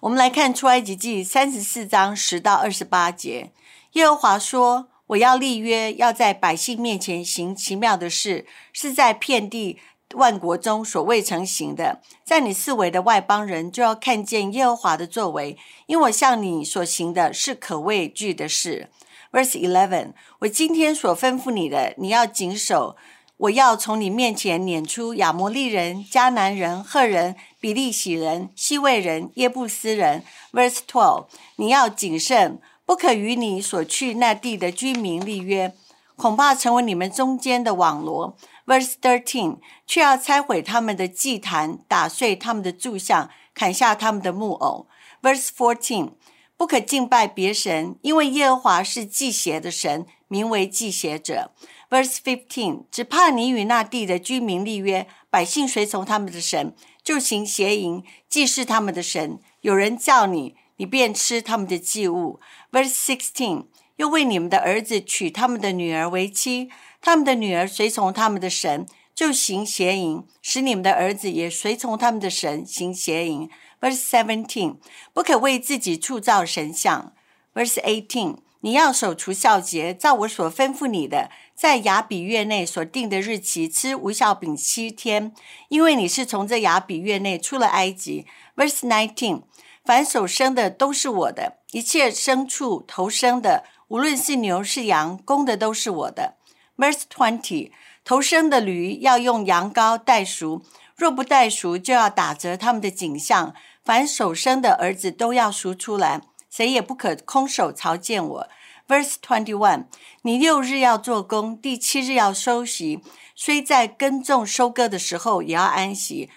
[0.00, 3.52] 我们来看出埃及记三十四章十到二十八节，
[3.92, 9.78] 耶和华说：“我要立约，要在百姓面前行奇妙的事，是在遍地
[10.13, 12.01] 万国中所未曾行的。
[12.23, 15.57] 在你四围的外邦人就要看见耶和华的作为，
[15.87, 18.89] 因我向你所行的是可畏惧的事。”
[19.31, 22.95] Verse eleven，我今天所吩咐你的，你要谨守。
[23.37, 30.23] 我要从你面前撵出亚摩利人、迦南人、赫人、比利洗人、西魏人、耶布斯人。
[30.53, 35.73] Verse twelve，你要谨慎，不可与你所去那地的居民立约，
[36.15, 38.37] 恐怕成为你们中间的网罗。
[38.65, 44.87] Verse thirteen，却要拆毁他们的祭坛，打碎他们的柱像，砍下他们的木偶。
[45.21, 46.13] Verse fourteen，
[46.55, 51.51] 不可敬拜别神，因为耶和华是祭邪的神，名为祭邪者。
[51.89, 59.39] Verse fifteen，只怕你与那地的居民立约，百姓随从他们的神，就行邪淫，祭祀他们的神。
[59.61, 62.39] 有人叫你，你便吃他们的祭物。
[62.71, 66.69] Verse sixteen，又为你们的儿子娶他们的女儿为妻，
[67.05, 73.49] 他们的女儿随从他们的神，就行邪淫，使你们的儿子也随从他们的神行邪淫。
[73.81, 74.77] Verse seventeen，
[75.11, 77.11] 不可为自己铸造神像。
[77.53, 85.33] Verse eighteen，你要守除孝节，照我所吩咐你的，在雅比月内所定的日期吃无酵饼七天，
[85.67, 88.25] 因为你是从这雅比月内出了埃及。
[88.55, 89.41] Verse nineteen，
[89.83, 96.37] 凡手生的都是我的，一切牲畜头生的，无论是牛是羊，公的都是我的。
[96.77, 97.71] Verse twenty，
[98.03, 100.63] 头生的驴要用羊羔代赎，
[100.95, 103.53] 若不代赎，就要打折他们的景象。
[103.83, 108.49] 凡手生的儿子都要赎出来，谁也不可空手朝见我。
[108.87, 109.85] Verse twenty one，
[110.23, 113.01] 你六日要做工，第七日要休息，
[113.35, 116.29] 虽在耕种收割的时候也要安息。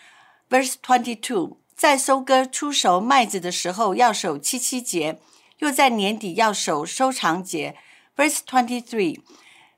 [0.49, 5.18] Verse twenty two，在收割出熟麦子的时候要守七七节，
[5.59, 7.76] 又在年底要守收藏节。
[8.16, 9.20] Verse twenty three，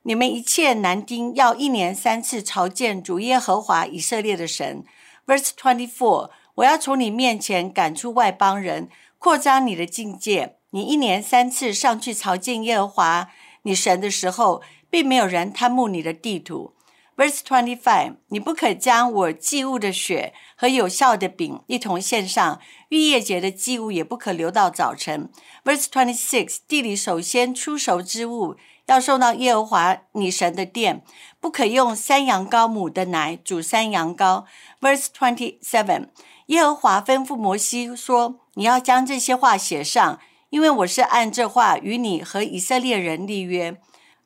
[0.09, 4.83] 你们一切男丁要一年三次朝见主耶和华以色列的神。
[5.27, 8.89] Verse twenty four，我要从你面前赶出外邦人，
[9.19, 10.57] 扩张你的境界。
[10.71, 13.29] 你一年三次上去朝见耶和华
[13.65, 16.73] 你神的时候，并没有人贪慕你的地图。
[17.15, 25.31] Verse twenty five，你不可将我祭物的血和有效的饼一同献上，逾越节的祭物也不可留到早晨。
[25.65, 28.57] Verse twenty six，地里首先出熟之物
[28.89, 31.03] 要送到耶和华你神的殿，
[31.39, 34.45] 不可用山羊羔母的奶煮山羊羔。
[34.81, 36.09] Verse twenty seven，
[36.47, 40.19] 耶和华吩咐摩西说：“你要将这些话写上，
[40.49, 43.77] 因为我是按这话与你和以色列人立约。”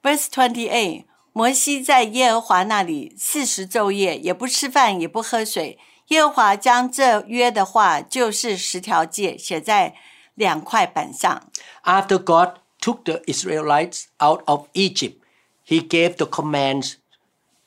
[0.01, 5.77] Verse twenty eight，摩西在耶和华那里四十昼夜，也不吃饭，也不喝水。
[6.09, 9.95] 耶和华将这约的话，就是十条诫，写在
[10.35, 11.43] 两块板上。
[11.83, 15.18] After God took the Israelites out of Egypt,
[15.64, 16.97] he gave the commands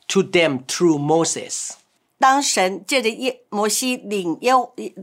[0.09, 1.77] to them through Moses.
[2.19, 4.53] 当神借着耶摩西领耶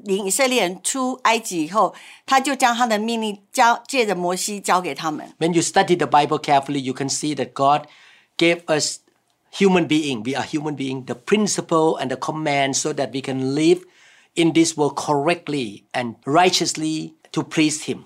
[0.03, 1.95] 领以色列人出埃及以后，
[2.27, 5.33] 他就将他的命令交借着摩西交给他们。
[5.39, 7.87] When you study the Bible carefully, you can see that God
[8.37, 8.99] gave us
[9.51, 10.23] human being.
[10.23, 13.81] We are human being, the principle and the command so that we can live
[14.35, 18.05] in this world correctly and righteously to please Him.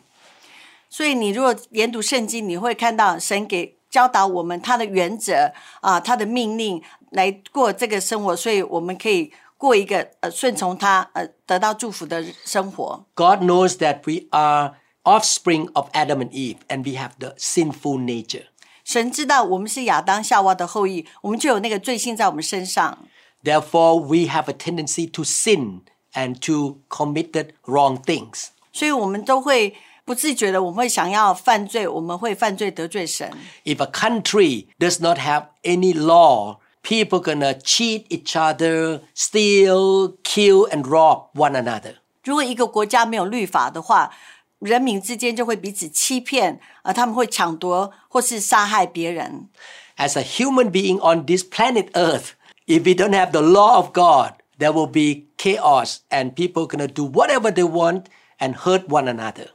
[0.88, 13.04] 所以你如果研读圣经，你会看到神给教导我们他的原则啊，他的命令来过这个生活，所以我们可以过一个呃顺从他呃得到祝福的生活。
[13.14, 14.74] God knows that we are
[15.04, 18.46] offspring of Adam and Eve and we have the sinful nature.
[18.84, 22.98] 神知道我们是亚当夏娃的后裔，我们就有那个罪性在我们身上
[23.42, 25.80] ，Therefore, we have a tendency to sin
[26.12, 28.48] and to committed wrong things.
[28.72, 29.74] 所以我们都会
[30.05, 33.31] 不自觉的，我们会想要犯罪，我们会犯罪得罪神。
[33.63, 40.67] If a country does not have any law, people gonna cheat each other, steal, kill,
[40.69, 41.95] and rob one another.
[42.23, 44.11] 如果一个国家没有律法的话，
[44.59, 49.49] 人民之间就会彼此欺骗，啊，他们会抢夺或是杀害别人。
[49.97, 52.31] As a human being on this planet Earth,
[52.65, 56.87] if we don't have the law of God, there will be chaos and people gonna
[56.87, 58.05] do whatever they want
[58.39, 59.49] and hurt one another.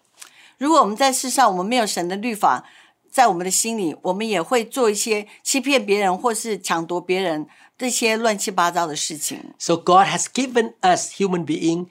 [0.60, 2.64] 如果我们在世上我们没有神的律法，
[3.10, 7.46] 在我们的心里，我们也会做一些欺骗别人或是抢夺别人
[7.78, 9.40] 这些乱七八糟的事情。
[9.58, 11.86] So God has given us human being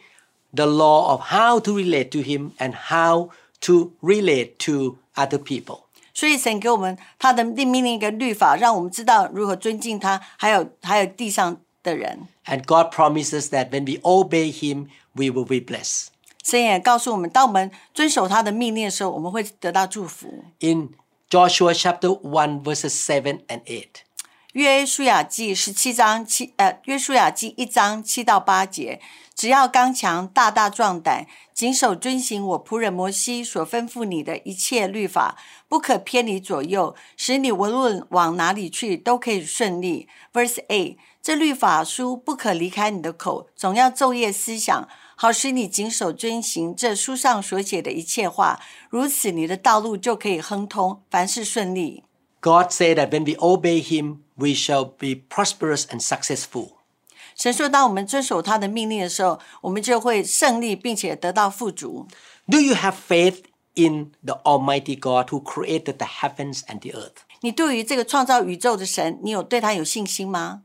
[0.54, 3.30] the law of how to relate to him and how
[3.62, 5.80] to relate to other people.
[6.14, 12.28] 所以神给我们他的命令一个律法，让我们知道如何尊敬他，还有还有地上的人。
[12.46, 16.08] And God promises that when we obey him, we will be blessed.
[16.43, 20.45] 神也告诉我们，当我们遵守他的命令的时候，我们会得到祝福。
[20.61, 20.91] In
[21.29, 24.03] Joshua chapter one Verse Seven and eight，
[24.53, 29.01] 约书亚记十七章七呃，约书亚记一章七到八节，
[29.35, 35.37] 只要刚强、大大壮胆，谨守遵行我仆人摩西所吩咐你的一切律法，
[35.69, 40.09] 不可偏离左右，使你无论往哪里去都可以顺利。
[40.33, 44.89] Verse eight，这律法书不可离开你的口，总要昼夜思想，
[45.20, 48.60] 好使你谨守遵行这书上所写的一切话，
[48.90, 52.04] 如此你的道路就可以亨通，凡事顺利。
[52.42, 56.74] God said that when we obey him, we shall be prosperous and successful.
[57.36, 62.08] 神说，当我们遵守他的命令的时候，我们就会胜利，并且得到富足。
[62.48, 67.24] Do you have faith in the Almighty God who created the heavens and the earth?
[67.42, 70.62] 你对于这个创造宇宙的神，你有对他有信心吗？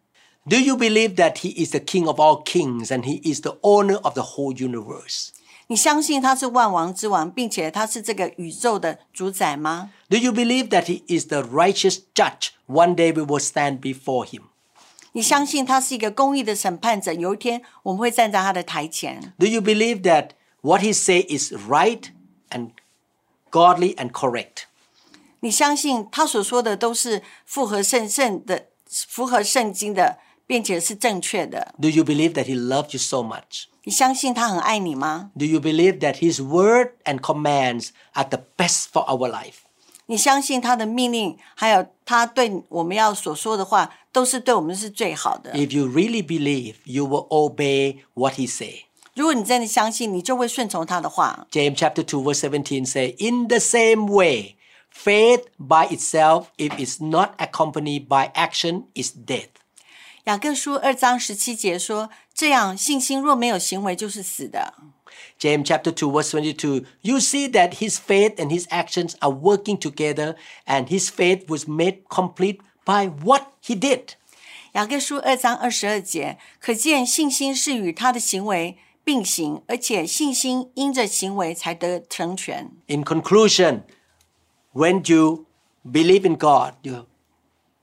[0.49, 3.59] Do you believe that He is the King of all kings and He is the
[3.63, 5.29] owner of the whole universe?
[5.67, 9.91] 你相信他是万王之王，并且他是这个宇宙的主宰吗？
[10.09, 12.49] Do you believe that He is the righteous judge?
[12.67, 14.43] One day we will stand before Him.
[15.13, 19.33] 你相信他是一个公义的审判者，有一天我们会站在他的台前。
[19.39, 20.31] Do you believe that
[20.63, 22.11] what He say is right
[22.51, 22.71] and
[23.53, 24.65] godly and correct?
[25.41, 31.75] 你相信他所说的都是符合圣圣的、符合圣经的， 并且是正确的。
[31.81, 33.65] Do you believe that He loved you so much?
[33.85, 35.31] 你相信他很爱你吗？
[35.39, 39.61] Do you believe that His word and commands are the best for our life?
[40.07, 45.53] 你相信他的命令，还有他对我们要所说的话，都是对我们是最好的。
[45.53, 48.87] If you really believe, you will obey what He say.
[49.15, 51.47] 如果你真的相信，你就会顺从他的话。
[51.53, 54.57] James chapter 2 verse 17 say, In the same way,
[54.93, 59.54] faith by itself, if it's not accompanied by action, is death.
[60.25, 64.75] 雅各书二章十七节说：“这样，信心若没有行为，就是死的。
[65.39, 69.79] James chapter 2 verse 22, you see that his faith and his actions are working
[69.79, 74.11] together and his faith was made complete by what he did.
[74.73, 82.71] ”雅各书二章二十二节，可见信心是与他的行为并行，而且信心因着行为才得成全。
[82.87, 83.83] In conclusion,
[84.73, 85.47] when you
[85.85, 87.07] believe in God, you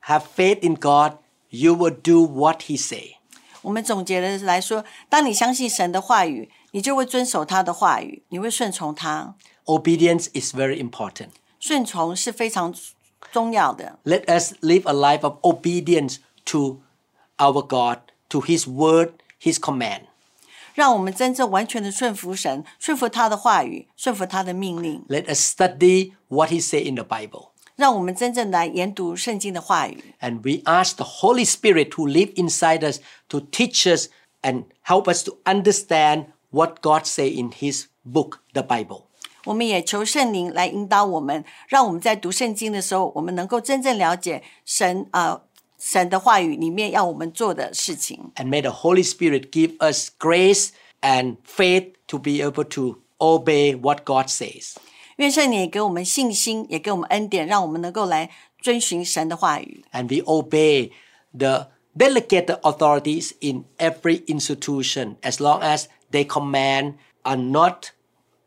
[0.05, 1.17] have faith in God,
[1.51, 3.15] you will do what he say.
[3.63, 9.35] 我们总结的来说，当你相信神的话语，你就会遵守他的话语，你会顺从他。
[9.65, 11.29] Obedience is very important.
[11.59, 12.73] 顺从是非常
[13.31, 13.99] 重要的。
[14.05, 16.81] Let us live a life of obedience to
[17.37, 20.03] our God, to His word, His command.
[20.73, 27.49] 让我们真正完全的顺服神，顺服他的话语，顺服他的命令， Let us study what He say in the Bible.
[27.75, 30.15] 让我们真正来研读圣经的话语。
[30.19, 34.07] And we ask the Holy Spirit who live inside us to teach us
[34.41, 39.03] and help us to understand what God say in His book, the Bible.
[39.45, 45.41] 我们也求圣灵来引导我们，让我们在读圣经的时候，我们能够真正了解神啊、呃
[45.79, 48.31] 神的话语里面要我们做的事情。
[48.35, 50.69] And may the Holy Spirit give us grace
[51.01, 54.75] and faith to be able to obey what God says.
[55.17, 58.29] 愿圣灵也给我们信心，也给我们恩典，让我们能够来
[58.61, 59.83] 遵循神的话语。
[59.91, 60.91] and we obey
[61.35, 67.87] the delegated authorities in every institution as long as they command are not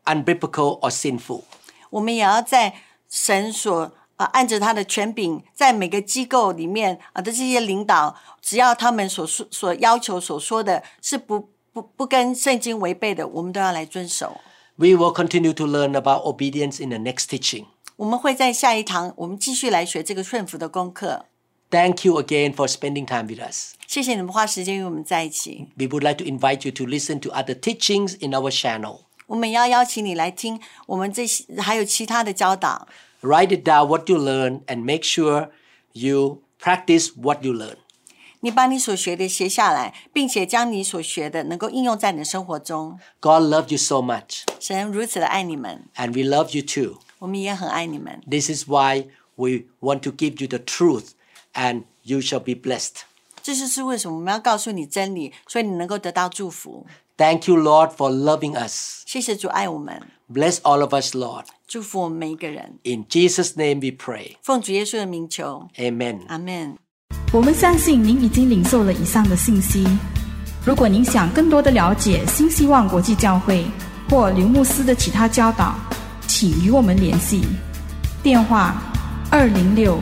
[0.05, 1.43] unbiblical or sinful.
[1.89, 2.73] 我们也要在
[3.09, 14.39] 神所啊、按着他的权柄，在每个机构里面啊的这些领导，只要他们所说所要求所说的是不不不跟圣经违背的，我们都要来遵守。
[14.77, 17.65] We will continue to learn about obedience in the next teaching.
[17.97, 21.25] 我们会在下一堂，我们继续来学这个顺服的功课。
[21.69, 23.73] Thank you again for spending time with us.
[23.87, 25.67] 谢谢你们花时间与我们在一起。
[25.77, 29.01] We would like to invite you to listen to other teachings in our channel.
[29.27, 32.87] 我们也要邀请你来听我们这些还有其他的教导。
[33.21, 35.49] Write it down what you learn and make sure
[35.93, 37.75] you practice what you learn.
[38.41, 42.99] 你把你所学的写下来，并且将你所学的能够应用在你的生活中。
[43.19, 46.99] God loved you so much, 神如此的爱你们， and we love you too.
[47.19, 48.21] 我们也很爱你们。
[48.29, 51.09] This is why we want to give you the truth,
[51.53, 53.01] and you shall be blessed.
[53.43, 56.85] 这就是为什么我们要告诉你真理，所以你能够得到祝福。
[57.17, 59.03] Thank you, Lord, for loving us.
[59.05, 60.01] 谢谢主爱我们，
[60.33, 61.45] Bless all of us, Lord.
[61.67, 62.79] 祝福我们每一个人。
[62.83, 64.37] In Jesus' name we pray.
[64.41, 66.25] 奉主耶稣的名求， Amen.
[66.27, 66.77] 阿门。
[67.32, 69.86] 我们相信您已经领受了以上的信息。
[70.64, 73.64] 如果您想更多的了解新希望国际教会
[74.08, 75.74] 或刘牧师的其他教导，
[76.26, 77.44] 请与我们联系。
[78.22, 78.80] 电话：
[79.30, 80.00] 二零六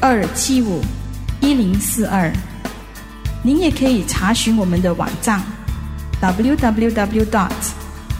[0.00, 0.80] 二七五
[1.40, 2.32] 一零四二。
[3.42, 5.42] 您也可以查询我们的网站
[6.20, 7.50] www dot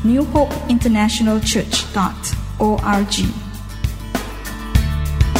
[0.02, 2.12] New Hope International Church dot
[2.58, 3.24] org。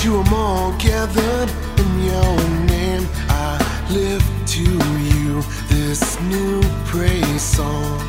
[0.02, 1.48] To 'em all gathered
[1.78, 2.36] in your
[2.66, 3.50] name, I
[3.88, 4.66] lift to
[5.10, 8.02] you this new praise song.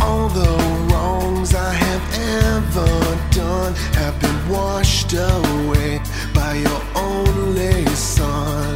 [0.00, 0.52] All the
[0.88, 2.04] wrongs I have
[2.48, 2.92] ever
[3.30, 6.00] done have been washed away
[6.32, 8.74] by your only Son.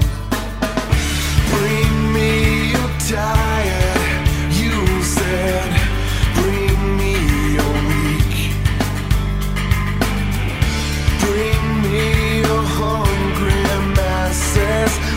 [1.51, 3.80] Bring me your tired,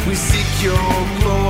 [0.06, 0.76] We seek your
[1.22, 1.43] glory.